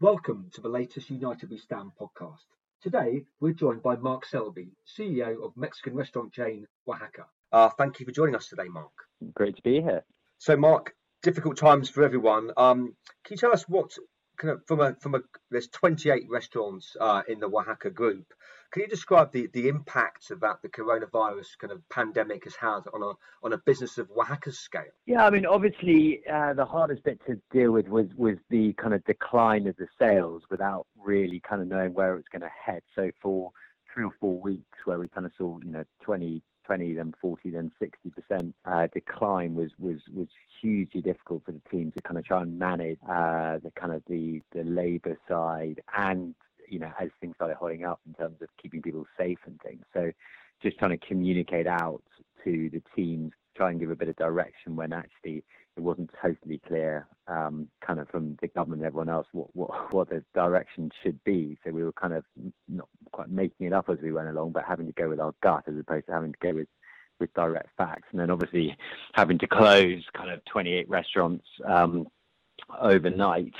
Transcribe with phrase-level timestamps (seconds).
[0.00, 2.46] Welcome to the latest United We Stand podcast.
[2.82, 7.26] Today, we're joined by Mark Selby, CEO of Mexican restaurant chain Wahaca.
[7.52, 8.92] Uh, thank you for joining us today, Mark.
[9.34, 10.02] Great to be here.
[10.38, 12.50] So, Mark, difficult times for everyone.
[12.56, 13.90] Um, can you tell us what
[14.38, 15.20] kind of from a from a
[15.50, 18.24] there's 28 restaurants uh, in the Wahaca group.
[18.72, 23.02] Can you describe the, the impact that the coronavirus kind of pandemic has had on
[23.02, 23.12] a
[23.42, 24.82] on a business of Wahaca's scale?
[25.06, 28.94] Yeah, I mean, obviously, uh, the hardest bit to deal with was was the kind
[28.94, 32.50] of decline of the sales without really kind of knowing where it was going to
[32.64, 32.82] head.
[32.94, 33.50] So for
[33.92, 37.50] three or four weeks, where we kind of saw you know 20 20, then 40,
[37.50, 40.28] then 60% uh, decline was, was, was
[40.60, 44.04] hugely difficult for the team to kind of try and manage uh, the kind of
[44.06, 46.32] the, the labour side and,
[46.70, 49.82] you know, as things started holding up in terms of keeping people safe and things.
[49.92, 50.12] So
[50.62, 52.02] just trying to communicate out
[52.44, 55.42] to the teams, try and give a bit of direction when actually
[55.76, 59.70] it wasn't totally clear, um, kind of from the government and everyone else, what, what,
[59.92, 61.58] what the direction should be.
[61.64, 62.24] So we were kind of
[62.68, 65.34] not quite making it up as we went along, but having to go with our
[65.42, 66.68] gut as opposed to having to go with
[67.18, 68.08] with direct facts.
[68.12, 68.74] And then obviously
[69.12, 72.06] having to close kind of 28 restaurants um,
[72.80, 73.52] overnight,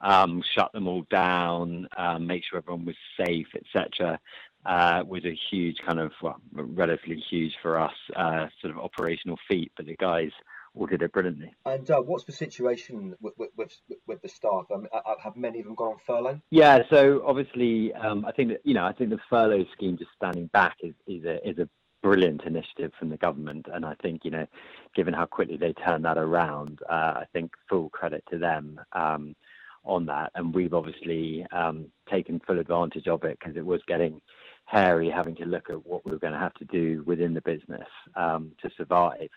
[0.00, 4.18] um, shut them all down, um, make sure everyone was safe, etc.
[4.66, 9.38] Uh, was a huge kind of well, relatively huge for us uh, sort of operational
[9.48, 9.72] feat.
[9.76, 10.30] But the guys
[10.74, 11.52] all did it brilliantly.
[11.66, 14.66] And uh, what's the situation with, with, with, with the staff?
[14.72, 14.86] Um,
[15.22, 16.40] have many of them gone on furlough?
[16.50, 20.10] Yeah, so obviously, um, I think that you know, I think the furlough scheme just
[20.16, 21.68] standing back is is a is a
[22.02, 24.46] brilliant initiative from the government, and I think you know,
[24.94, 28.80] given how quickly they turned that around, uh, I think full credit to them.
[28.92, 29.34] Um,
[29.84, 34.20] on that, and we've obviously um, taken full advantage of it because it was getting
[34.66, 37.40] hairy having to look at what we were going to have to do within the
[37.40, 39.28] business um, to survive.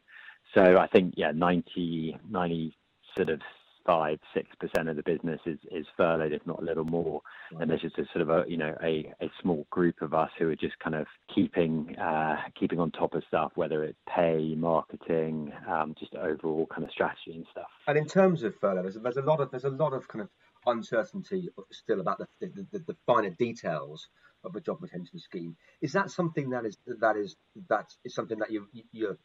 [0.53, 2.77] So I think, yeah, 90, 90
[3.15, 3.41] sort of
[3.85, 7.21] five, six percent of the business is, is furloughed, if not a little more.
[7.59, 10.29] And there's just a sort of a you know a, a small group of us
[10.37, 14.55] who are just kind of keeping uh, keeping on top of stuff, whether it's pay,
[14.55, 17.67] marketing, um, just overall kind of strategy and stuff.
[17.87, 20.21] And in terms of furlough, there's, there's a lot of there's a lot of kind
[20.21, 20.29] of
[20.65, 24.07] uncertainty still about the the, the, the finer details
[24.43, 25.55] of a job retention scheme.
[25.81, 27.35] Is that something that is that is
[27.69, 29.17] that is something that you you're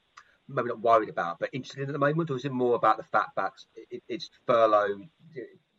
[0.48, 2.96] maybe not worried about, but interested in at the moment, or is it more about
[2.96, 3.52] the fact that
[3.90, 5.00] it, it's furlough?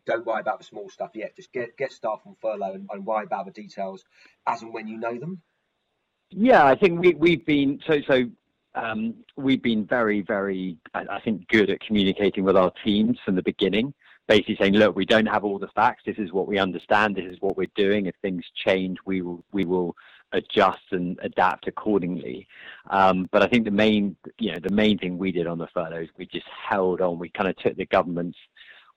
[0.06, 1.36] Don't worry about the small stuff yet.
[1.36, 4.04] Just get get staff on furlough and, and worry about the details
[4.48, 5.42] as and when you know them.
[6.30, 8.30] Yeah, I think we we've been so so.
[8.76, 13.42] Um, we've been very, very, I think, good at communicating with our teams from the
[13.42, 13.96] beginning
[14.30, 16.04] basically saying, look, we don't have all the facts.
[16.06, 17.16] This is what we understand.
[17.16, 18.06] This is what we're doing.
[18.06, 19.96] If things change, we will we will
[20.32, 22.48] adjust and adapt accordingly.
[22.92, 25.68] Um, but I think the main, you know, the main thing we did on the
[25.74, 27.18] furloughs, we just held on.
[27.18, 28.38] We kind of took the government's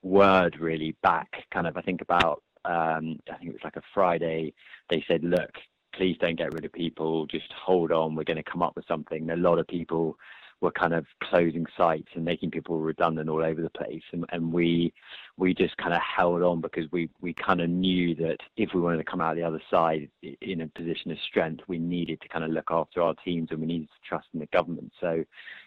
[0.02, 1.46] word really back.
[1.50, 4.52] Kind of, I think about, um, I think it was like a Friday.
[4.90, 5.52] They said, look,
[5.94, 7.26] please don't get rid of people.
[7.26, 8.14] Just hold on.
[8.14, 9.30] We're going to come up with something.
[9.30, 10.18] A lot of people
[10.62, 14.02] were kind of closing sites and making people redundant all over the place.
[14.12, 14.94] And, and we
[15.36, 18.80] we just kind of held on because we, we kind of knew that if we
[18.80, 20.08] wanted to come out the other side
[20.40, 23.58] in a position of strength, we needed to kind of look after our teams and
[23.58, 24.92] we needed to trust in the government.
[25.00, 25.24] So,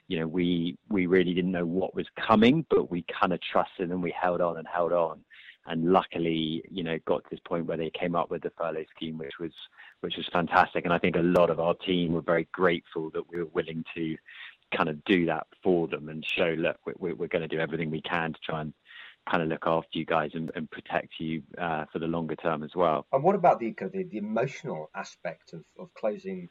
[0.08, 3.92] you know, we we really didn't know what was coming, but we kind of trusted
[3.92, 5.20] and we held on and held on.
[5.68, 8.86] And luckily, you know, got to this point where they came up with the furlough
[8.96, 9.52] scheme, which was
[10.02, 10.86] which was fantastic.
[10.86, 13.84] And I think a lot of our team were very grateful that we were willing
[13.96, 14.16] to
[14.76, 17.90] kind of do that for them and show, look, we're, we're going to do everything
[17.90, 18.74] we can to try and
[19.30, 22.64] kind of look after you guys and, and protect you uh, for the longer term
[22.64, 23.06] as well.
[23.12, 26.50] And what about the the, the emotional aspect of, of closing,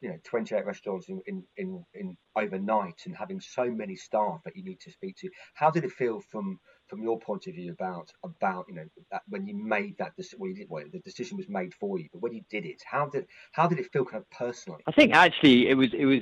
[0.00, 4.56] you know, 28 restaurants in, in, in, in overnight and having so many staff that
[4.56, 5.30] you need to speak to?
[5.54, 6.60] How did it feel from
[6.92, 10.38] from your point of view about about you know that when you made that decision,
[10.38, 12.82] well, you did, well, the decision was made for you, but when you did it,
[12.84, 14.82] how did how did it feel kind of personally?
[14.86, 16.20] I think actually it was it was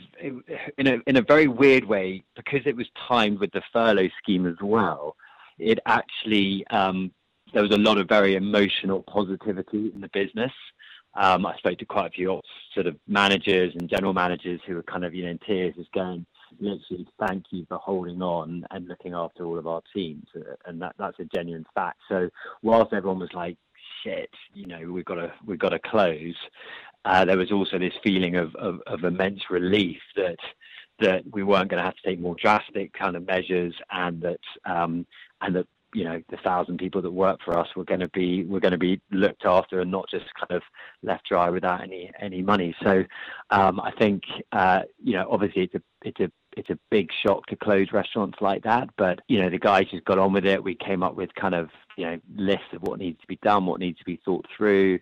[0.78, 4.46] in a in a very weird way because it was timed with the furlough scheme
[4.46, 5.16] as well.
[5.58, 7.10] It actually um,
[7.52, 10.52] there was a lot of very emotional positivity in the business.
[11.14, 12.40] Um, I spoke to quite a few
[12.74, 15.90] sort of managers and general managers who were kind of you know in tears, just
[15.90, 16.24] going
[16.58, 20.80] literally thank you for holding on and looking after all of our teams, uh, and
[20.82, 22.00] that that's a genuine fact.
[22.08, 22.28] So
[22.62, 23.56] whilst everyone was like,
[24.02, 26.36] "Shit, you know, we've got to we've got to close,"
[27.04, 30.38] uh, there was also this feeling of, of, of immense relief that
[31.00, 34.40] that we weren't going to have to take more drastic kind of measures, and that
[34.66, 35.06] um,
[35.40, 38.44] and that you know the thousand people that work for us were going to be
[38.44, 40.62] were going to be looked after and not just kind of
[41.02, 42.74] left dry without any any money.
[42.82, 43.04] So
[43.50, 44.22] um, I think
[44.52, 48.38] uh, you know obviously it's a it's a it's a big shock to close restaurants
[48.40, 48.90] like that.
[48.96, 50.62] But you know, the guys just got on with it.
[50.62, 53.66] We came up with kind of you know lists of what needs to be done,
[53.66, 55.00] what needs to be thought through.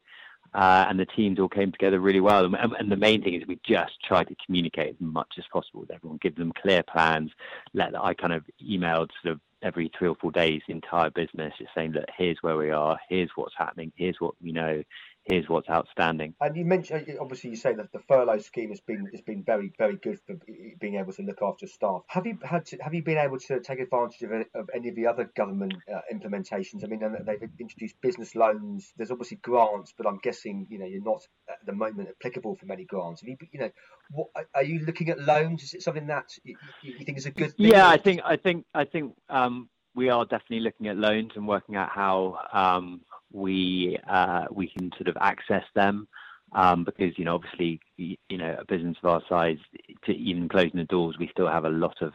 [0.55, 2.45] Uh, and the teams all came together really well.
[2.45, 5.81] And, and, the main thing is we just tried to communicate as much as possible
[5.81, 7.31] with everyone, give them clear plans.
[7.75, 11.53] Let I kind of emailed sort of every three or four days the entire business,
[11.59, 14.83] just saying that here's where we are, here's what's happening, here's what we know,
[15.29, 16.35] here's what's outstanding.
[16.41, 19.73] And you mentioned, obviously, you say that the furlough scheme has been has been very
[19.79, 20.37] very good for
[20.81, 22.03] being able to look after staff.
[22.09, 24.97] Have you had to, have you been able to take advantage of, of any of
[24.97, 26.85] the other government uh, implementations?
[26.85, 28.93] I mean, they've introduced business loans.
[28.97, 32.67] There's obviously grants, but I'm guessing you know you're not at the moment applicable for
[32.67, 33.21] many grants.
[33.21, 33.71] Have you, you know,
[34.11, 35.63] what, are you looking at loans?
[35.63, 37.69] Is it something that you, you think is a good thing?
[37.69, 39.15] Yeah, I think I think I think.
[39.29, 43.01] Um, we are definitely looking at loans and working out how um,
[43.33, 46.09] we uh, we can sort of access them
[46.53, 49.59] um, because you know obviously you know a business of our size
[50.05, 52.13] to even closing the doors we still have a lot of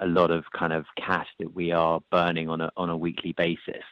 [0.00, 3.32] a lot of kind of cash that we are burning on a on a weekly
[3.32, 3.82] basis.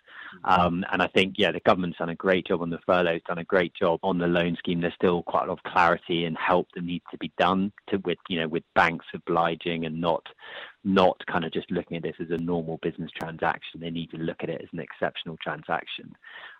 [0.44, 0.60] Mm-hmm.
[0.60, 3.38] Um, and I think yeah, the government's done a great job on the furloughs, done
[3.38, 4.80] a great job on the loan scheme.
[4.80, 7.98] There's still quite a lot of clarity and help that needs to be done to
[7.98, 10.24] with you know with banks obliging and not
[10.84, 13.80] not kind of just looking at this as a normal business transaction.
[13.80, 16.14] They need to look at it as an exceptional transaction.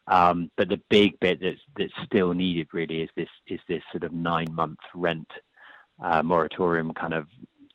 [0.09, 4.05] Um, but the big bit that's that's still needed really is this is this sort
[4.05, 5.29] of nine month rent
[6.03, 7.27] uh, moratorium kind of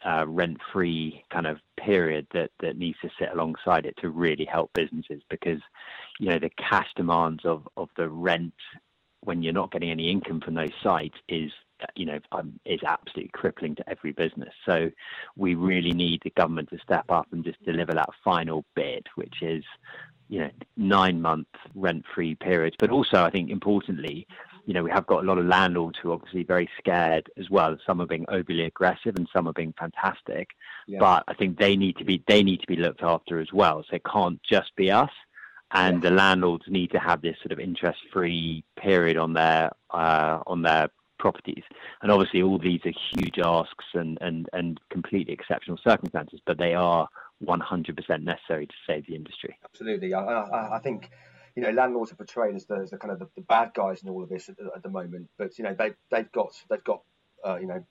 [0.06, 4.46] uh, rent free kind of period that that needs to sit alongside it to really
[4.46, 5.60] help businesses because
[6.20, 8.54] you know the cash demands of of the rent
[9.22, 11.52] when you're not getting any income from those sites is
[11.96, 14.54] you know, um, is absolutely crippling to every business.
[14.66, 14.90] So
[15.36, 19.42] we really need the government to step up and just deliver that final bit, which
[19.42, 19.64] is,
[20.30, 22.76] you know, nine month rent free periods.
[22.80, 24.28] But also, I think importantly,
[24.66, 27.50] you know, we have got a lot of landlords who are obviously very scared as
[27.50, 27.78] well.
[27.86, 30.50] Some are being overly aggressive and some are being fantastic.
[30.88, 31.00] Yeah.
[31.00, 33.84] But I think they need to be they need to be looked after as well.
[33.88, 35.12] So it can't just be us
[35.72, 40.62] and the landlords need to have this sort of interest-free period on their uh, on
[40.62, 40.90] their
[41.26, 41.64] properties.
[42.04, 46.76] And obviously, all these are huge asks and, and, and completely exceptional circumstances, but they
[46.76, 47.08] are
[47.44, 49.58] 100% necessary to save the industry.
[49.66, 50.14] Absolutely.
[50.14, 51.10] I, I, I think
[51.56, 54.04] you know, landlords are portrayed as the, as the kind of the, the, bad guys
[54.04, 55.28] in all of this at, at, the moment.
[55.40, 57.02] But you know, they they've got they've got
[57.44, 57.84] uh, you know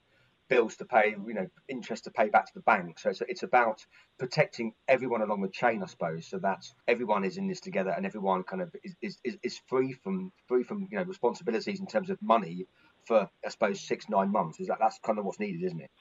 [0.47, 2.99] bills to pay, you know, interest to pay back to the bank.
[2.99, 3.83] So it's, it's about
[4.19, 8.05] protecting everyone along the chain, I suppose, so that everyone is in this together and
[8.05, 12.09] everyone kind of is, is, is free from free from you know responsibilities in terms
[12.09, 12.67] of money
[13.05, 14.59] for I suppose six nine months.
[14.59, 15.91] Is that that's kind of what's needed, isn't it?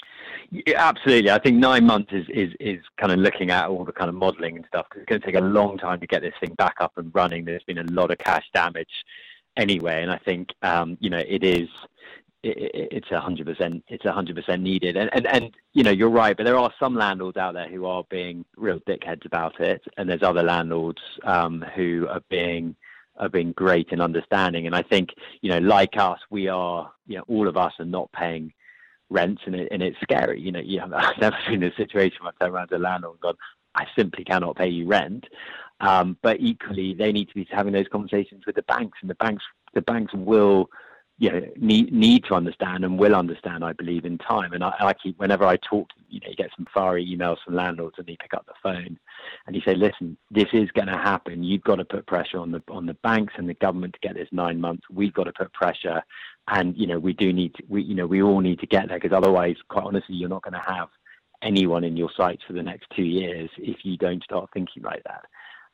[0.66, 1.30] Yeah, absolutely.
[1.30, 4.14] I think nine months is is is kind of looking at all the kind of
[4.14, 6.54] modelling and stuff because it's going to take a long time to get this thing
[6.54, 7.44] back up and running.
[7.44, 9.04] There's been a lot of cash damage
[9.56, 11.68] anyway, and I think um, you know it is
[12.46, 16.10] it's a hundred percent it's a hundred percent needed and, and and you know you're
[16.10, 19.82] right but there are some landlords out there who are being real dickheads about it
[19.96, 22.76] and there's other landlords um, who are being
[23.16, 24.66] are been great in understanding.
[24.66, 27.84] And I think you know like us we are you know all of us are
[27.84, 28.52] not paying
[29.10, 30.40] rents and, it, and it's scary.
[30.40, 32.76] You know you have, I've never been in a situation where I've turned around to
[32.76, 33.36] a landlord and gone
[33.74, 35.26] I simply cannot pay you rent.
[35.80, 39.16] Um, but equally they need to be having those conversations with the banks and the
[39.16, 39.44] banks
[39.74, 40.70] the banks will
[41.18, 44.52] you know need need to understand and will understand, I believe, in time.
[44.52, 47.54] And I, I keep whenever I talk, you know, you get some fiery emails from
[47.54, 48.98] landlords, and they pick up the phone,
[49.46, 51.44] and you say, "Listen, this is going to happen.
[51.44, 54.14] You've got to put pressure on the on the banks and the government to get
[54.14, 54.84] this nine months.
[54.90, 56.02] We've got to put pressure,
[56.48, 58.88] and you know, we do need to, we you know, we all need to get
[58.88, 60.88] there because otherwise, quite honestly, you're not going to have
[61.42, 65.04] anyone in your sites for the next two years if you don't start thinking like
[65.04, 65.24] that."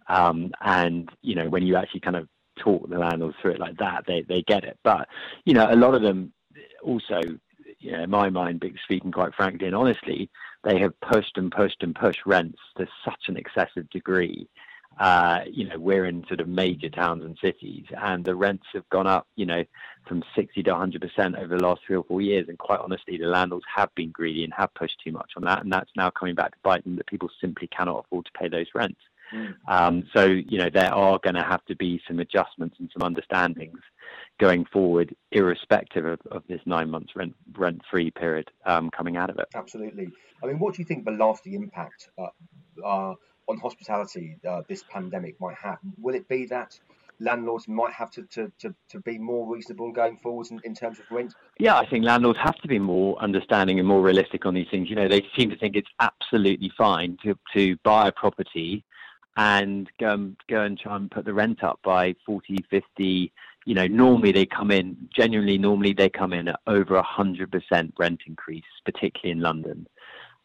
[0.08, 3.76] Um, and you know, when you actually kind of talk the landlords through it like
[3.78, 4.78] that, they they get it.
[4.82, 5.08] But
[5.44, 6.32] you know, a lot of them
[6.82, 7.20] also,
[7.78, 10.30] you know, in my mind, speaking quite frankly and honestly,
[10.64, 14.48] they have pushed and pushed and pushed rents to such an excessive degree.
[14.98, 18.86] Uh, you know, we're in sort of major towns and cities, and the rents have
[18.90, 19.64] gone up, you know,
[20.06, 22.48] from 60 to 100 percent over the last three or four years.
[22.48, 25.62] And quite honestly, the landlords have been greedy and have pushed too much on that,
[25.62, 28.48] and that's now coming back to bite them that people simply cannot afford to pay
[28.48, 29.00] those rents.
[29.68, 33.02] Um, so, you know, there are going to have to be some adjustments and some
[33.02, 33.78] understandings
[34.38, 39.30] going forward, irrespective of, of this nine months rent rent free period um, coming out
[39.30, 39.46] of it.
[39.54, 40.08] Absolutely.
[40.42, 42.28] I mean, what do you think the lasting impact uh,
[42.84, 43.14] uh,
[43.48, 45.78] on hospitality uh, this pandemic might have?
[45.98, 46.78] Will it be that
[47.20, 50.98] landlords might have to, to, to, to be more reasonable going forwards in, in terms
[50.98, 51.34] of rent?
[51.58, 54.88] Yeah, I think landlords have to be more understanding and more realistic on these things.
[54.88, 58.84] You know, they seem to think it's absolutely fine to, to buy a property
[59.36, 63.32] and go and, go and try and put the rent up by 40, 50.
[63.66, 68.20] You know, normally they come in, genuinely, normally they come in at over 100% rent
[68.26, 69.86] increase, particularly in London.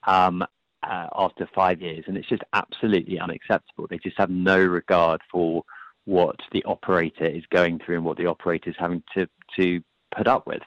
[0.07, 0.43] um,
[0.83, 3.87] uh, after five years, and it's just absolutely unacceptable.
[3.89, 5.63] They just have no regard for
[6.05, 9.27] what the operator is going through and what the operator is having to
[9.57, 9.81] to
[10.15, 10.61] put up with,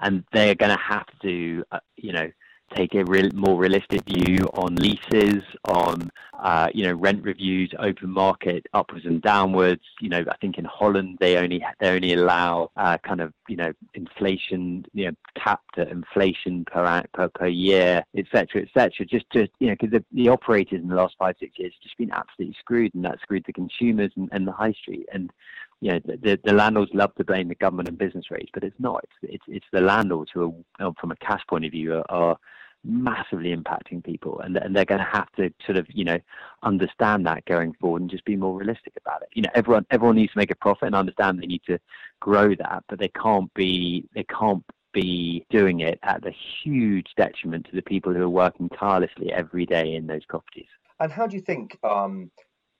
[0.00, 2.30] and they're going to have to, uh, you know,
[2.74, 6.10] take a real, more realistic view on leases, on
[6.42, 9.82] uh, you know rent reviews, open market upwards and downwards.
[10.00, 13.56] You know, I think in Holland they only they only allow uh, kind of you
[13.56, 18.62] know inflation, you know, capped at inflation per per, per year, etc.
[18.62, 19.06] etc.
[19.06, 21.82] Just to you know, because the, the operators in the last five six years have
[21.82, 25.32] just been absolutely screwed, and that screwed the consumers and, and the high street and
[25.80, 28.78] you know, the, the landlords love to blame the government and business rates, but it's
[28.78, 29.04] not.
[29.04, 32.36] It's it's, it's the landlords who are, from a cash point of view, are, are
[32.84, 36.18] massively impacting people, and and they're going to have to sort of you know
[36.62, 39.28] understand that going forward and just be more realistic about it.
[39.34, 41.78] You know, everyone everyone needs to make a profit and understand they need to
[42.20, 47.66] grow that, but they can't be they can't be doing it at the huge detriment
[47.66, 50.68] to the people who are working tirelessly every day in those properties.
[51.00, 52.30] And how do you think um,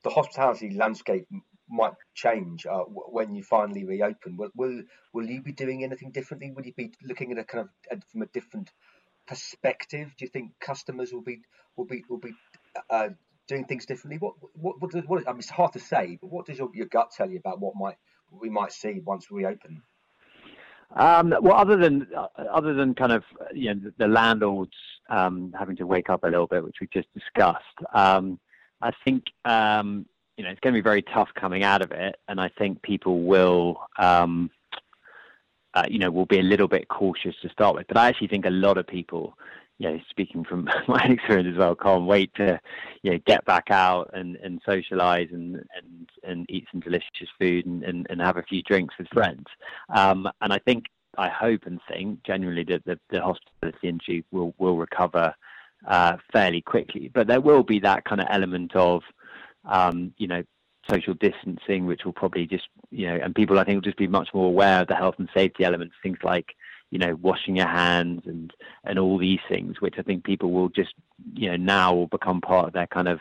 [0.05, 1.27] the hospitality landscape
[1.75, 4.37] might change uh, when you finally reopen.
[4.37, 6.51] Will, will will you be doing anything differently?
[6.51, 8.71] Will you be looking at a kind of from a different
[9.27, 10.13] perspective?
[10.17, 11.43] Do you think customers will be
[11.77, 12.35] will be will be
[12.91, 13.09] uh,
[13.49, 14.19] doing things differently?
[14.19, 16.87] What what what, what I mean, it's hard to say, but what does your, your
[16.87, 17.97] gut tell you about what might
[18.31, 19.83] what we might see once we open?
[20.95, 24.77] Um, well, other than uh, other than kind of you know the, the landlords
[25.11, 28.39] um, having to wake up a little bit, which we just discussed, um,
[28.81, 32.17] I think um, you know, it's going to be very tough coming out of it,
[32.29, 34.51] and I think people will, um,
[35.75, 37.87] uh, you know, will be a little bit cautious to start with.
[37.87, 39.39] But I actually think a lot of people,
[39.79, 42.61] you know, speaking from my experience as well, can't wait to,
[43.03, 47.67] you know, get back out and, and socialise and, and and eat some delicious food
[47.67, 49.47] and, and, and have a few drinks with friends.
[49.95, 50.87] Um, and I think,
[51.17, 55.33] I hope and think genuinely that the, the hospitality industry will will recover
[55.87, 57.11] uh, fairly quickly.
[57.15, 59.03] But there will be that kind of element of
[59.67, 60.43] um, you know,
[60.91, 64.07] social distancing, which will probably just, you know, and people I think will just be
[64.07, 66.55] much more aware of the health and safety elements, things like,
[66.91, 68.53] you know, washing your hands and
[68.85, 70.95] and all these things, which I think people will just,
[71.35, 73.21] you know, now will become part of their kind of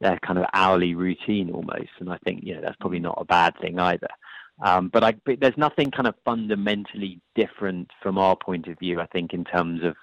[0.00, 1.90] their kind of hourly routine almost.
[2.00, 4.08] And I think, you know, that's probably not a bad thing either.
[4.62, 9.00] Um, but I, but there's nothing kind of fundamentally different from our point of view.
[9.00, 9.96] I think in terms of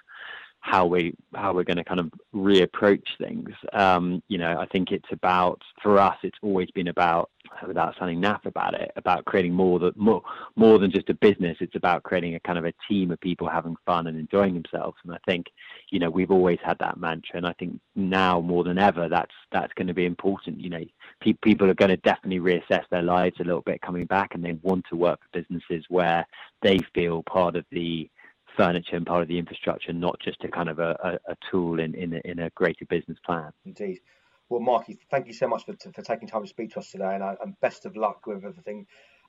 [0.64, 3.50] how we how we're going to kind of reapproach things.
[3.74, 6.16] Um, you know, I think it's about for us.
[6.22, 7.30] It's always been about
[7.68, 10.22] without sounding naff about it, about creating more that more
[10.56, 11.58] more than just a business.
[11.60, 14.96] It's about creating a kind of a team of people having fun and enjoying themselves.
[15.04, 15.48] And I think
[15.90, 19.34] you know we've always had that mantra, and I think now more than ever that's
[19.52, 20.60] that's going to be important.
[20.60, 20.84] You know,
[21.20, 24.42] pe- people are going to definitely reassess their lives a little bit coming back, and
[24.42, 26.26] they want to work for businesses where
[26.62, 28.08] they feel part of the
[28.56, 31.80] furniture and part of the infrastructure, not just a kind of a, a, a tool
[31.80, 33.50] in, in a, in a greater business plan.
[33.64, 34.00] Indeed.
[34.48, 37.14] Well, Marky, thank you so much for, for taking time to speak to us today,
[37.14, 38.86] and, uh, and best of luck with everything.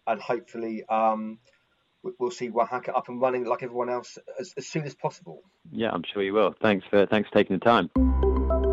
[0.07, 1.39] And hopefully, um,
[2.19, 5.41] we'll see Wahaca up and running like everyone else as, as soon as possible.
[5.71, 6.53] Yeah, I'm sure you will.
[6.61, 8.64] Thanks for thanks for taking the time.